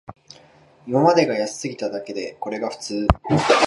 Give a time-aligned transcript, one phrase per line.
[0.87, 3.07] 今までが安すぎただけで、これが普通